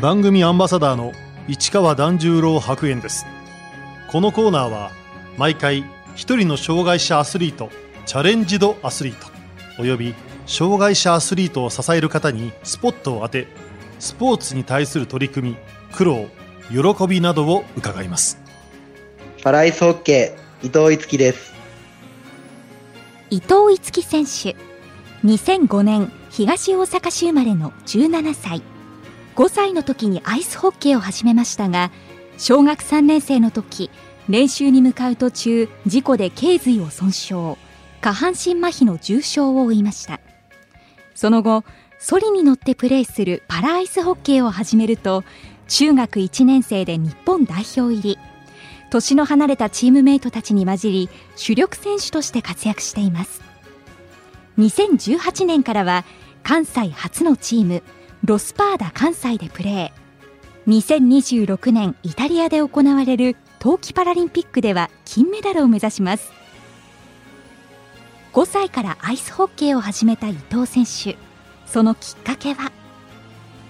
[0.00, 1.12] 番組アンバサダーの
[1.46, 3.26] 市川團十郎白猿です。
[4.10, 4.90] このコーナーは
[5.38, 5.84] 毎回
[6.16, 7.70] 一人の障害者アスリート
[8.04, 9.28] チャレンジドアスリート
[9.78, 10.14] および
[10.46, 13.46] 障害者アスリートを支える方にスポットを当て
[14.00, 15.56] スポーツに対する取り組み
[15.92, 16.26] 苦労
[16.70, 18.38] 喜びなどを伺います。
[19.44, 21.54] パラアイスホッケー伊藤樹です。
[23.30, 24.56] 伊藤樹選手。
[25.24, 28.62] 2005年東大阪市生まれの17歳
[29.36, 31.90] 5歳の時にアイスホッケーを始めましたが
[32.38, 33.90] 小学3年生の時
[34.28, 37.56] 練習に向かう途中事故で頸髄を損傷
[38.00, 40.20] 下半身麻痺の重傷を負いました。
[41.14, 41.64] その後
[41.98, 45.24] ソリに乗ってプレーするパラアイスホッケーを始めると
[45.68, 48.18] 中学1年生で日本代表入り。
[48.90, 53.42] 年の離れたチームメイトたちに混じり主力選手として活躍しています。
[54.58, 56.04] 2018年からは
[56.42, 57.82] 関西初のチーム
[58.26, 60.70] ロスパーダ関西でプレー。
[60.70, 66.32] 2026年イタリアで行われる冬季パラリンピックでは金メダルを目指します。
[68.32, 71.18] 5歳からアイスホッケーを始めた伊藤選手。
[71.66, 72.72] そのきっかけは？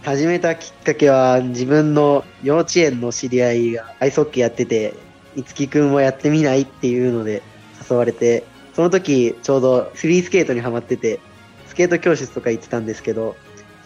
[0.04, 4.94] 始めたきっかけは自分の幼稚園の知り合いがアイスホッケーやってて、
[5.34, 7.42] いつきくんもやってみないっていうので
[7.90, 11.18] 誘われて、その時ちょうどフリースケートにハマってて、
[11.66, 13.34] スケート教室とか行ってたんですけど、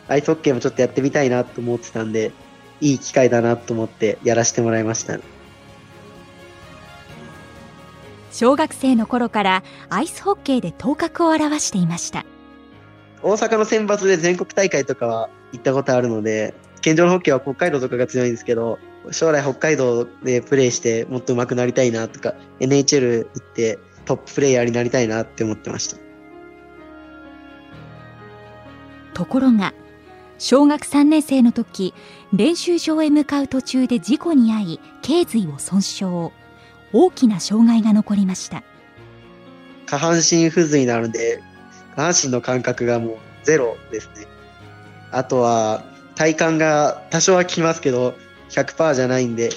[0.08, 2.32] アイスホッケーもちょっとやってみたいなと思ってたんで、
[2.80, 5.18] いい機会だなと思ってやらせてもらいました。
[8.30, 12.24] 小学生の頃からアイスホッケーで頭角を現していました。
[13.22, 18.78] 大阪の選抜で全国大会とかは行ったことあるので、健常のホッケーは北海道とかが強いんですけど、
[19.10, 25.96] 将来北海道でプレーしてもっと上手くなりたいなとか、NHL 行ってトッププレイヤーになりたいなって思ってました。
[29.14, 29.74] ところが、
[30.38, 31.94] 小学3年生の時、
[32.32, 36.30] 練習場へ向かう途中で事故に遭い、頸髄を損傷。
[36.92, 38.62] 大きな障害が残りました。
[39.86, 41.42] 下半身不随なので、
[41.96, 44.26] 下半身の感覚がもうゼロですね。
[45.10, 45.82] あとは、
[46.14, 48.14] 体幹が多少はきますけど、
[48.50, 49.50] 100%じゃないんで、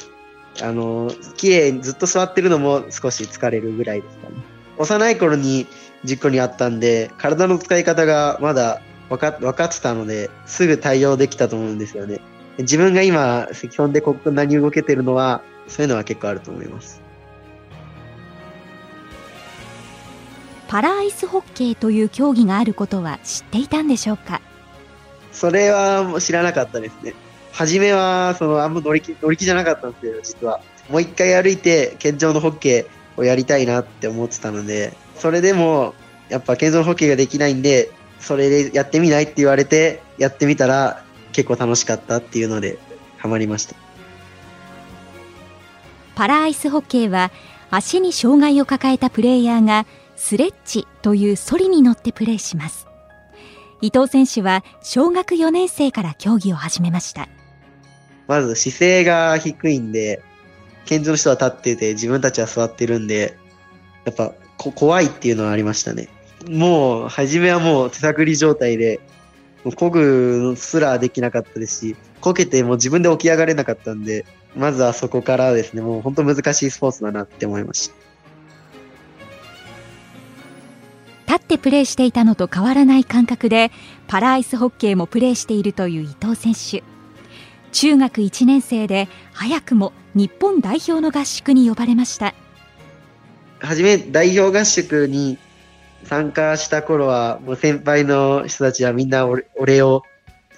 [0.63, 4.35] あの、綺麗にずっと座ってるのも少し疲れるぐらいですかね。
[4.77, 5.67] 幼い頃に
[6.03, 12.21] 事故にあったんで、体の使い方がまだ分か分かってたので、すぐ対応できたと思うんですよね。
[12.57, 17.01] 自分が今、基本でここ何動けてるのは、そういうのは結構あると思います。
[20.69, 24.39] パラアイスホッケーという競技があることは知っていたんでしょうか？
[25.33, 27.13] それは知らなかったですね。
[27.51, 30.61] 初めは、その、あんま乗り気、乗り気じゃなかったんですよ、実は。
[30.89, 35.93] もう一回歩いて、健常のホッケーをやりたいなって思ってたので、それでも、
[36.29, 42.77] やっぱ健常のホッケーができないんで、それでやってみないって言われて、やってみたら、結構楽しかったっていうので、
[43.17, 43.75] ハマりました。
[46.15, 47.31] パラアイスホッケーは、
[47.69, 52.87] 足に障害を抱えたプレイヤーが、スレッチというソリに乗ってプレーします。
[53.81, 57.27] 伊藤選手は小学4年生から競技を始めました。
[58.27, 60.21] まず姿勢が低いんで
[60.85, 63.37] 健常の人は立ってて自分たちは座ってるんで
[64.05, 66.07] やっぱこ怖いっていうのはありましたね
[66.49, 68.99] もう初めはもう手探り状態で
[69.75, 74.25] こぐすらできなかったですしこけてもう自分で起き上がれなかったんで
[74.55, 77.95] まずはそこからですねもう本当難しいスポーツだなって思いました。
[81.27, 83.71] 立ってプレーしていたのと変わらない感覚で
[84.07, 86.83] パラアイスホッケーもプレーしているという伊藤選手。
[87.71, 92.33] 中学1年生で早くも日本代表の合宿に呼ばれました。
[93.59, 95.37] 初め代表合宿に
[96.03, 100.03] 参加した頃はもう先輩の人たちはみんな俺を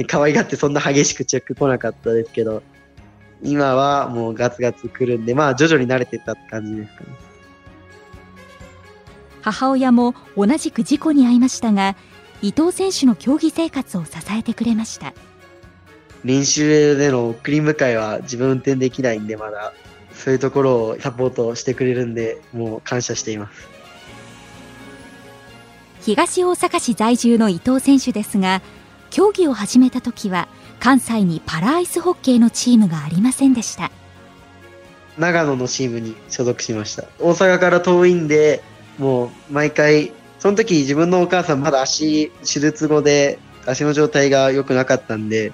[0.07, 2.63] 可愛がってそんな激しくチェック来なかったですけど
[3.43, 7.07] 今はもうガツガツ来るんでまあ徐々に慣れてったって感じですかね。
[9.41, 11.97] 母親も同じく事故に遭いましたが
[12.41, 15.13] 伊藤選手の競技生活を支えてくれました。
[16.23, 19.73] 練習での送り迎えは自分運転できないんでまだ
[20.13, 23.72] そういうところをサポートしてくれるんでもう感謝しています
[26.05, 28.61] 東大阪市在住の伊藤選手ですが
[29.09, 30.47] 競技を始めた時は
[30.79, 33.91] 関西にパラアイスホッケーのチームがありませんでした
[35.17, 38.63] 長野のチームに所属しました大阪から遠いんで
[38.97, 45.51] もう毎回、その時自分のお母さんまだ足、手術後で足の状態が良くなかったんで、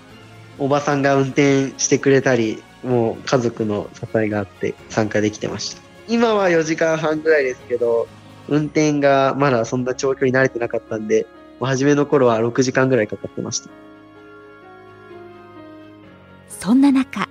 [0.57, 5.81] おばさんが運転してくれたり、もう家族の支えがあって参加できてました。
[6.07, 8.07] 今は4時間半ぐらいですけど、
[8.50, 11.25] 運転がまだそんな長距離慣れてなかったんで、
[11.62, 13.69] 初めの頃は6時間ぐらいかかってました。
[16.60, 17.30] そんな中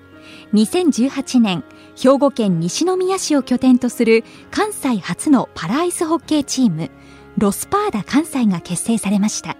[0.54, 1.62] 2018年
[1.94, 6.90] 兵庫県西宮市を拠点とする関西初のパラアイスホッケーチーム
[7.36, 9.56] ロスパーダ関西が結成されました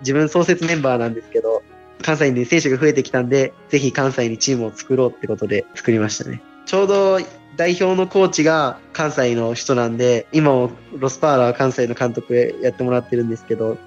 [0.00, 1.62] 自分創設メンバーなんですけど
[2.02, 7.18] 関西に選手が増えてきたんでぜひ関西にチームを作ろうってことで作りましたねちょうど
[7.56, 13.78] 代表のコーチが関西の人なんで今もロスパーダは関西の監督やってもらってるんですけど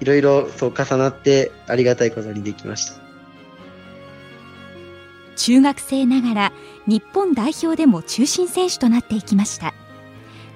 [0.00, 2.94] いろいろそう重なってありがたいことにできました。
[5.36, 6.52] 中学生ながら
[6.86, 9.74] 日本代表でも中心選手となっていきました。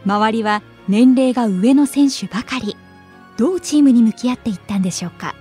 [0.06, 2.76] 周りは年齢が上の選手ばかり。
[3.36, 5.34] どうチームに向き合っていったんでしょうか？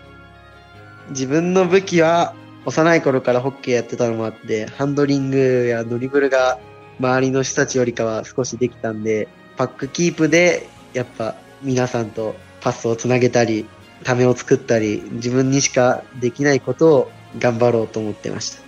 [1.10, 2.36] 自分の武器は
[2.68, 6.60] 幼い頃からホッケーやってたのもあってハンドリングやドリブルが
[7.00, 13.66] 周りの人たちよりかは少しできたんでパックキープでやっぱ皆さんとパスをつなげたり
[14.04, 18.62] ためを作ったり自分にしかできないことを頑張ろうと思ってました。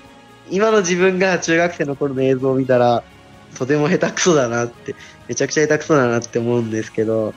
[0.50, 3.04] 今の自分が中学生の頃の映像を見たら
[3.58, 4.96] とても下手くそだなって
[5.28, 7.34] めちゃくちゃ下手くそだなって思うんですけど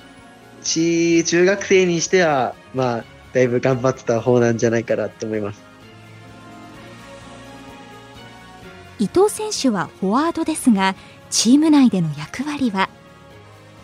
[0.63, 5.72] し中学生にしてはまあだいぶ頑張ってた方なんじゃないかなって思います。
[9.03, 10.95] 伊藤選手はフォワードですが
[11.29, 12.89] チーム内での役割は？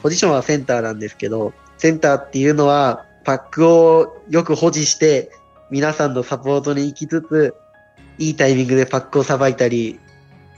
[0.01, 5.33] ポジションはセンターなんですけどセンターっていうのはパックをよく保持して
[5.73, 7.57] 皆さんのサポートに行きつつ
[8.19, 9.99] いいタイミングでパックをさばいたり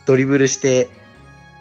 [0.05, 0.91] ドリブルして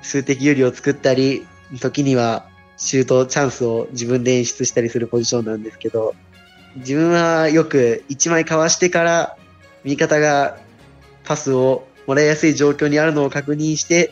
[0.01, 1.48] 数的有利を作ったり
[1.80, 6.16] 時にはシュートチャンスを自分で演出したりするポジションなんですけど
[6.75, 9.38] 自分はよく1枚かわしてから
[9.86, 10.57] 味方が
[11.24, 14.12] パスをもらいやすい状況にあるのを確認して、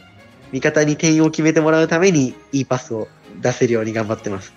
[0.52, 3.08] 味方に点を決めてもらうために、いいパスを
[3.42, 4.54] 出せるように頑張ってます。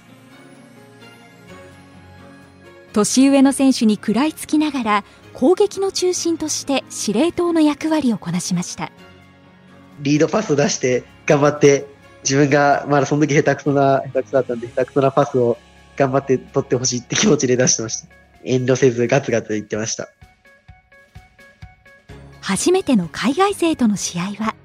[2.92, 8.92] 年上の選手に食らいつきながら、攻撃の中心として司令塔の役割をこなしました。
[10.00, 11.86] リードパスを出して頑張って、
[12.24, 15.56] 自分がまだその時下手くそな、下手くそだったんで、下手くそなパスを
[15.96, 18.08] 頑張って取ってほしいって気持ちで出してました。
[18.44, 20.10] 遠慮せずガツガツ言ってました。
[22.50, 24.56] 初めての海外勢との試合は？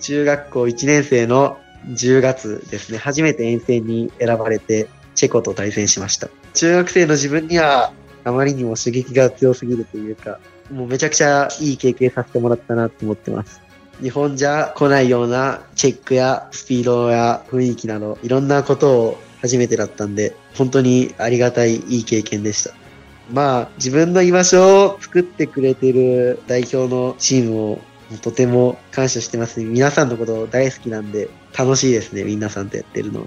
[0.00, 1.56] 中学校1年生の
[1.86, 6.28] 10月ですね、初めて遠征に選ばれて、チェコと対戦しました。
[6.52, 7.94] 中学生の自分には、
[8.24, 13.62] あまりにも刺激が強すぎるというか、もうめちゃくちゃいい経験させてもらったなと思ってます。
[14.02, 22.74] 日本じゃ来ないようなチェックやスピードや雰囲気など、いろんなことを初めてだったんで、本当にありがたいいい経験でした。
[23.32, 27.80] まあ、自分の居場所を作ってくれてる代表のチームを
[28.22, 29.60] とても感謝してます。
[29.62, 33.26] 皆さんのこと大好きなんで、楽しいですね、皆さんとやってるの。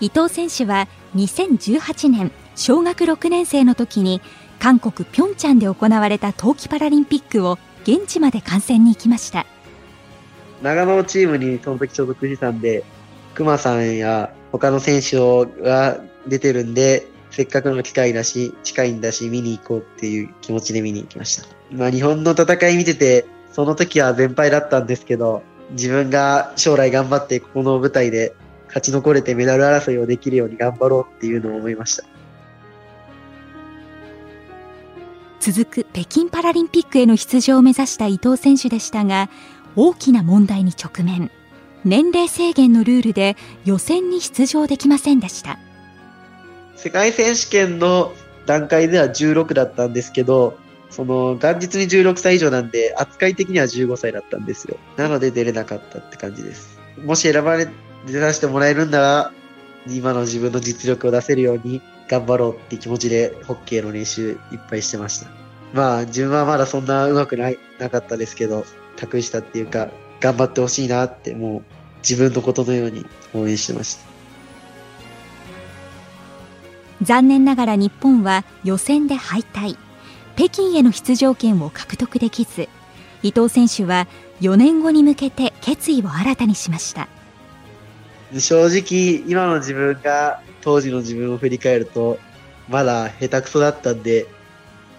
[0.00, 4.22] 伊藤選手は2018年小学6年生の時に
[4.58, 9.44] 韓国ピョンチャンで行われた冬季パラリンピックを現地まで観戦に行きました
[10.62, 12.84] 長野チームにその時所属してたんで
[13.34, 21.48] 熊さんや他の選手が出てるんでせっかくの機会だし、近いんだし、見に行こうっていう気持ちで見に行きました。
[21.70, 25.42] まあ日本の戦い見てて、その時は全敗だったんですけど、
[25.72, 28.34] 自分が将来頑張ってここの舞台で
[28.66, 32.04] 勝ち残れてメダル争いをできるように頑張ろうっていうのを思いました。
[35.40, 39.30] 続く北京パラリンピックへの出場を目指した伊藤選手でしたが、
[39.74, 41.30] 大きな問題に直面。
[41.84, 45.58] 年齢制限のルールで予選に出場できませんでした。
[46.82, 48.14] 世界選手権の
[48.46, 50.56] 段階では16だったんですけど、
[50.88, 54.78] その元日に16歳以上なんで、扱い的には15歳だったんですよ。
[54.96, 56.80] なので出れなかったって感じです。
[57.04, 57.68] もし選ばれ、
[58.06, 59.32] 出させてもらえるんなら、
[59.88, 65.26] 今の自分の実力を出せるように頑張ろうって気持ちでホッケーの練習いっぱいしてました。
[65.74, 68.64] まあ自分はまだそんな上手くないなかったですけど、
[68.96, 71.62] 託したっていうか、頑張ってほしいなってもう
[71.98, 74.09] 自分のことのように応援してました。
[77.02, 79.76] 残念ながら日本は予選で敗退
[80.36, 82.68] 北京への出場権を獲得できず
[83.22, 84.06] 伊藤選手は
[84.40, 87.08] 4年後に向けて決意を新たにしました
[88.38, 92.18] 正直今の自分が当時の自分を振り返ると
[92.68, 94.26] まだ下手くそだったんで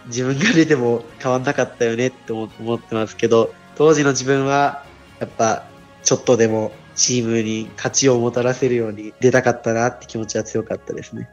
[0.08, 4.84] 自分が出ても変わんなかったよねって思ってますけど当時の自分は
[5.20, 5.63] やっぱ
[6.03, 11.29] ちょっとでもチームに勝ちをもたらせるように出たかったなって気持ちは強かったですね。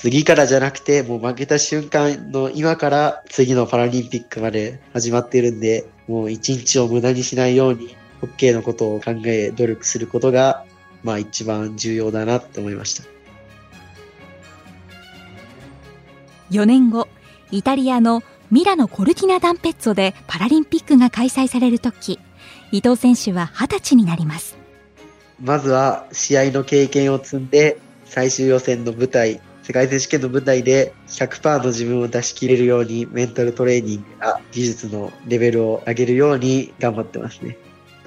[0.00, 10.64] 次からじゃなくて、もう負けた瞬間の今から次のパラリンピックまで始まってるんで、もう一日を無駄にしないように、ホッケーのことを考え、努力することが、
[11.02, 13.04] まあ一番重要だなって思いました。
[16.50, 17.06] 4年後、
[17.50, 22.18] イタリアのミラノ・コルティナ・ダンペッツォでパラリンピックが開催される時
[22.72, 24.58] 伊藤選手は二十歳になります
[25.40, 37.56] まずは試合の経験を積んで最終予選の舞台世界選手権の舞台で100%の自分を出し切れるようにメンタルトレーニングや技術のレベルを上げるように頑張ってますね。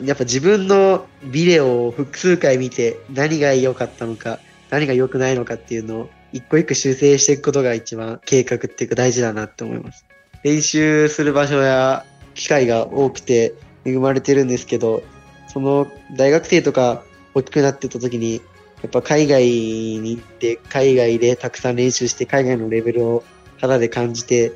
[0.01, 4.39] やっぱ自分のビデオを複数回見て何が良かったのか
[4.71, 10.05] 何が良くないのかっていうのを一個一個修正していくことが一番計画っていうか大事だなって思います。
[10.43, 12.03] 練習する場所や
[12.33, 13.53] 機会が多くて
[13.85, 15.01] 恵まれてるんですけど、
[15.47, 17.03] その大学生とか
[17.33, 18.41] 大きくなってた時に、
[18.83, 23.23] やっぱ海外に行って、海外でたくさん練習して、海外のレベルを
[23.59, 24.51] 肌で感じて、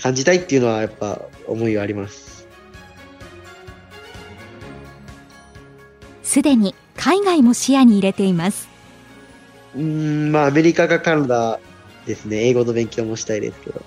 [0.00, 2.46] 感じたいっていうのはやっぱ思いはあります。
[6.22, 8.68] すでに海外も視野に入れています。
[9.74, 11.60] うん、まあアメリカかカナダ
[12.06, 12.48] ですね。
[12.48, 13.82] 英語の勉強もしたいですけど。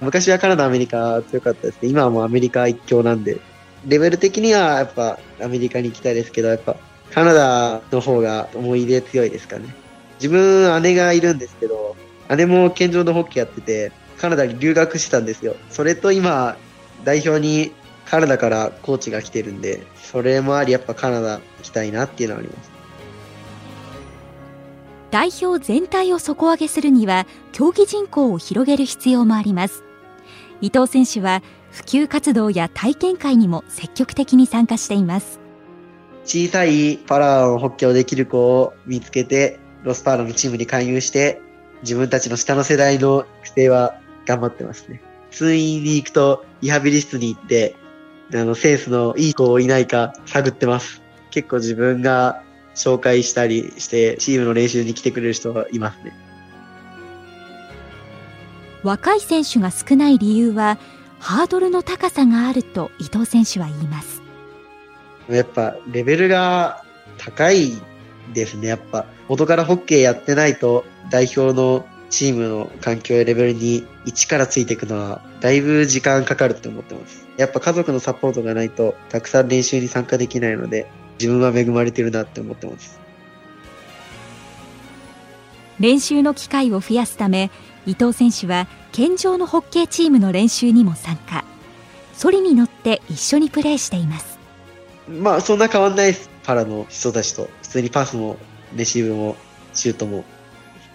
[0.00, 1.88] 昔はカナダ、アメリカ強かったですね。
[1.88, 3.38] 今はもうアメリカ一強なんで。
[3.86, 6.76] レベル的にはやっぱアメリカに行きたいですけど、やっぱ
[7.18, 9.74] カナダの方が思い出強いですかね。
[10.20, 11.96] 自分、姉がいるんですけど、
[12.36, 15.56] 姉も健常のホッケーやってて、カナダに留学してたんですよ。
[15.68, 16.56] それと今、
[17.02, 17.72] 代表に
[18.04, 22.70] カナダからコーチが来てるんで、それもあり、やっぱカナダ行きたいなっていうのはあります。
[25.10, 29.82] 代表全体を底上げするには、競技人口を広げる必要もあります。
[30.60, 35.47] 伊藤選手は、普及活動や体験会にも積極的に参加しています。
[36.28, 41.40] 小さいパラのホッケーをできる子を見つけて、ロスパーラのチームに加入して、
[41.80, 45.00] 自分たちの下の世代の育成は頑張ってますね。
[45.30, 47.76] 通院に行くと、リハビリ室に行って、
[48.34, 51.00] あの、センスのいい子いないか探ってます。
[51.30, 52.42] 結構自分が
[52.74, 56.12] 紹介したりして、チームの練習に来てくれる人がいますね。
[58.82, 60.76] 若い選手が少ない理由は、
[61.20, 64.27] ハードルの高さがあると伊藤選手は言います。
[65.28, 66.84] やっぱレベルが
[67.18, 67.72] 高い
[68.32, 68.68] ですね。
[68.68, 77.26] やっぱ元からホッケーやってないと代表のチームの環境やレベルに一からついていくのはだいぶ時間かかるって思ってます。
[77.36, 82.98] やっぱ家族のサポートがないとたくさん練習に参加できないので自分は恵まれてるなって思ってます。
[85.78, 87.50] 練習の機会を増やすため
[87.86, 91.44] 伊藤選手は健常のホッケーチームの練習にも参加。
[92.14, 94.37] ソリに乗って一緒にプレーしています。
[95.08, 96.30] まあ、そんな変わんないです。
[96.44, 97.48] パラの人たちと。
[97.62, 98.36] 普通にパスも、
[98.76, 99.36] レシーブも、
[99.72, 100.24] シュートも、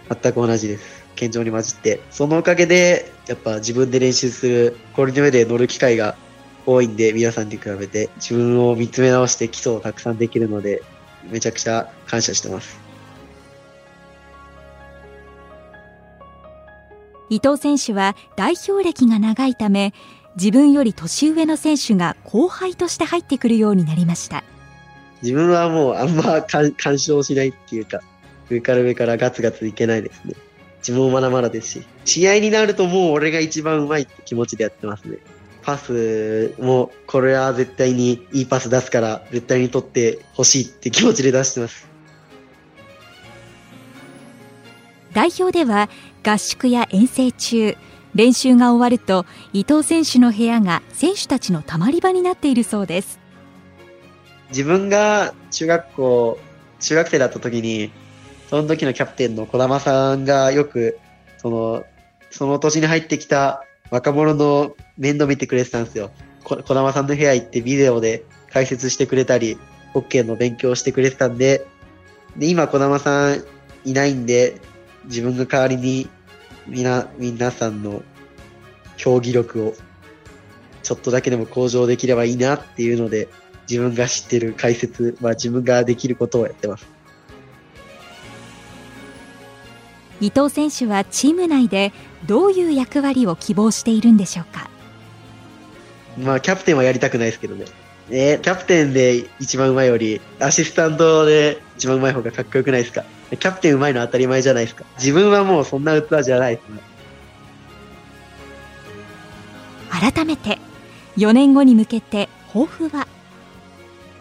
[0.10, 1.03] 全く同じです。
[1.15, 2.00] 健常に混じって。
[2.12, 6.15] そのおかげで、やっぱ自分で練習する、氷の上で乗る機会が
[6.65, 10.84] 多いんで、皆さんに比べて、自分を見つめ直して基礎をたくさんできるので、
[11.29, 12.79] めちゃくちゃ感謝してます。
[17.29, 19.93] 伊藤選手は代表歴が長いため、
[20.35, 24.43] 自分より年上の選手が後輩として入ってくるようになりました。
[25.21, 28.01] 自分はもうあんま干渉しないっていうか
[28.49, 30.33] 上から上からガツガツいけないですね。
[30.79, 35.17] 自分もまだまだですし試合になるともう俺が一番うまいって気持ちでやってますね。
[35.61, 41.87] パスもこれは絶対にいいパス出すから絶対に取ってほしいって気持ちで出してます。
[45.13, 45.89] 代表では
[46.25, 47.77] 合宿や遠征中
[48.15, 53.20] 練習が終わると伊藤選手の部屋が選手たちのたまり場になっているそうです。
[54.50, 56.39] 自分が中学校
[56.79, 57.91] 中学生だった時に
[58.50, 61.00] その時のキャプテンの児玉さんがよく
[61.38, 61.84] その
[62.29, 66.12] その年に入ってきた若者の面倒見てくれてたんですよ。
[66.43, 69.58] 児玉さんの部屋行ってビデオで解説してくれたり
[69.93, 71.65] ホッケーの勉強してくれてたんで
[72.38, 73.43] で今児玉さん
[73.86, 74.60] いないんで
[75.05, 76.10] 自分が代わりに
[76.67, 78.03] みな、皆さんの
[78.98, 79.75] 競技力を
[80.82, 83.27] ちょっとだけでも向上できればいいなっていうので、
[83.70, 86.86] 自分が知ってる解説、まあ自分ができることをやってます。
[90.22, 91.91] 伊藤選手はチーム内で
[92.25, 94.70] どういう役割を希望しているんでしょうか？
[96.17, 97.65] まあキャプテンはやりたくないですけどね。
[98.10, 103.03] えー、キャプテンで一番うまいより、アシスタントで一番うまい方がかっこよくないですか？
[103.29, 104.83] キャプテンうまいのは当たり前じゃないですか？
[104.98, 106.79] 自分はもうそんな器じゃないですね。
[109.89, 110.60] 改めて、
[111.17, 113.07] 4年後に向けて抱負は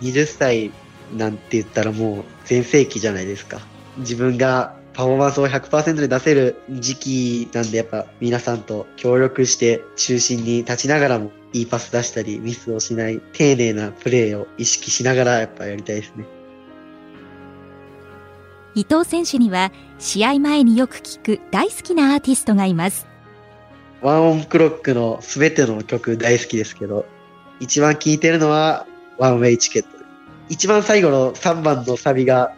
[0.00, 0.70] ?20 歳
[1.16, 3.60] なんて言ったらもう全盛期じゃないですか。
[3.98, 16.24] 自分がパフォーマンスを100%で出せる時期なんでやっぱ皆さんと協力して中心に立ちながらもいいパス出したりミスをしない丁寧なプレーを意識しながらやっぱやりたいですね。
[18.74, 23.06] 伊藤選手には試合前によく聞く大好きなアーティストがいます。
[24.00, 27.06] ワンオンクロックのすべての曲大好きですけど、
[27.60, 28.86] 一番聴いてるのは
[29.18, 29.88] ワンウェイチケット。
[30.48, 32.54] 一番最後の3番のサビが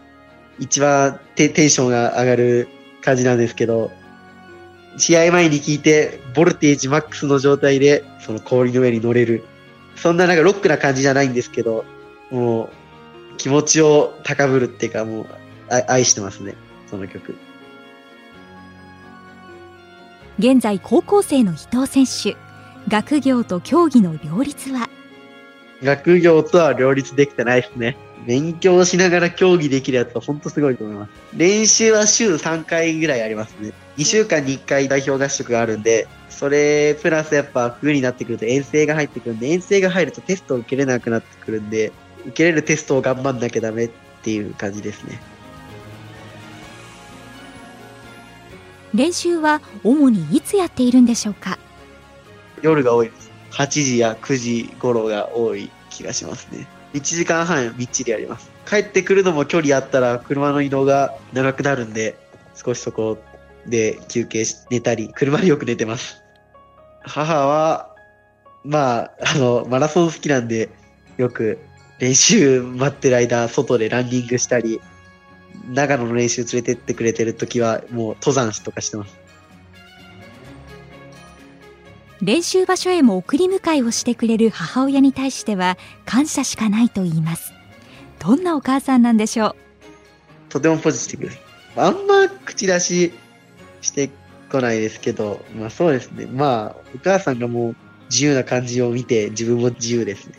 [0.59, 2.69] 一番テテンションが上がる
[3.03, 3.91] 感じなんですけど、
[4.97, 9.45] 試合前に聞いて、ボルテージマックスの状態で、その氷の上に乗れる。
[9.97, 11.85] そんななんかロックな感じじゃないんですけど、
[12.31, 15.27] もう、気持ちを高ぶるっていうか、もう、
[15.89, 16.55] 愛してますね、
[16.89, 17.35] その曲。
[20.39, 22.37] 現在高校生の伊藤選手
[22.89, 24.89] 学業と競技の両立は
[25.85, 27.97] 学業とは両立できてないですね。
[28.27, 31.11] 勉強しながら競技できるやつは本当すごいと思います。
[31.37, 33.73] 練習は週3回ぐらいありますね。
[33.99, 43.91] 2週間に1回代表合宿があるんで、それプラスやっぱ冬になってくると遠征が入ってくるんで、遠征が入るとテストを受けれなくなってくるんで、受けれるテストを頑張んなきゃダメっ
[44.23, 45.21] ていう感じですね。
[48.95, 51.59] 練習は主にいつやっているんでしょうか？
[52.63, 53.24] 夜が多いです。
[53.55, 56.67] 8時や9時頃が多い気がしますね。
[56.93, 58.51] 1時間半みっちりあります。
[58.69, 62.17] 帰ってくるのも距離あったら車の移動が長くなるんで、
[62.55, 63.19] 少しそこ
[63.67, 66.23] で休憩し、寝たり、車でよく寝てます。
[67.03, 67.95] 母は、
[68.65, 70.71] まあ、あの、マラソン好きなんで、
[71.17, 71.59] よく
[72.01, 74.81] 練習待ってる間、外でランニングしたり、
[75.69, 79.24] 長野の練習連れてってくれてる時は、もう登山とかしてます。
[82.25, 85.77] 練習場所へも送り迎えをしてくれる母親に対しては
[86.07, 87.53] 感謝しかないと言います
[88.19, 89.55] どんなお母さんなんでしょう？
[90.49, 91.31] とてもポジティブ。
[91.77, 93.13] あんま口出し
[93.83, 94.09] して
[94.51, 96.25] こないですけど、まあそうですね。
[96.25, 97.77] まあ、お母さんがもう
[98.11, 100.35] 自由な感じを見て自分も自由ですね。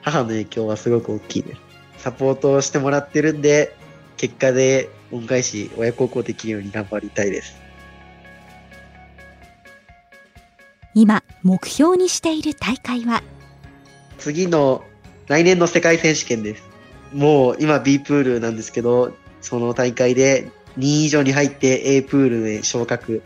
[0.00, 1.60] 母の影響はすごく大きいです。
[1.98, 3.76] サポートをしてもらってるんで、
[4.16, 7.54] 結果で恩返し、親孝行できるように頑張りたいです。
[10.94, 13.22] 今目標にしている大会は？
[14.18, 14.84] 次の
[15.26, 16.68] 来年の世界選手権です。
[17.12, 23.22] もう今 B プールなんですけど、その大会で2位以上に入って A プールへ昇格。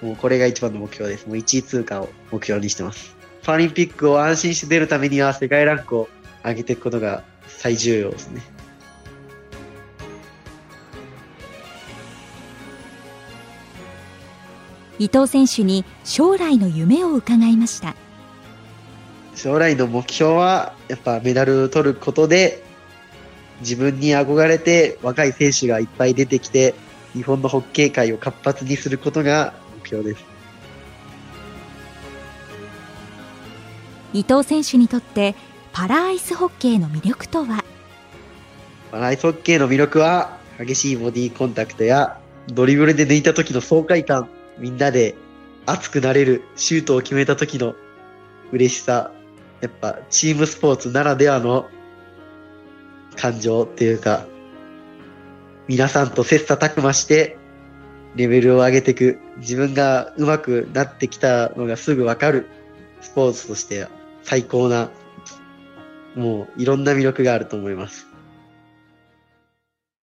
[0.00, 1.26] もうこれが一番の目標です。
[1.26, 3.14] もう1位通過を目標にしてます。
[3.42, 6.08] パラリンピックを安心して出るためには世界ランクを
[6.44, 8.40] 上げていくことが最重要ですね。
[15.02, 17.96] 伊藤選手に将来の夢を伺いました
[19.34, 22.62] 将来の目標はやっぱメダルを取ることで
[23.62, 26.76] 自分に憧れて若い選手がいっぱい出てきて
[27.14, 30.24] 日本のホッケー界を活発にすることが目標です。
[34.12, 35.34] 伊藤選手にとって
[35.72, 37.64] パラアイスホッケーの魅力とは？
[38.92, 45.14] パラアイスホッケーの魅力は激しいボディコンタクトやドリブルで抜いた時の爽快感みんなで
[45.66, 47.74] 熱くなれるシュートを決めた時の
[48.52, 49.12] 嬉しさ。
[49.60, 51.68] やっぱチームスポーツならではの
[53.16, 54.26] 感情っていうか
[55.68, 57.38] 皆さんと切磋琢磨して
[58.16, 59.18] レベルを上げていく。
[59.38, 62.46] 自分が上手くなってきたのがすぐわかる。
[63.00, 63.86] スポーツとして
[64.22, 64.90] 最高な
[66.14, 68.11] もういろんな魅力があると思います。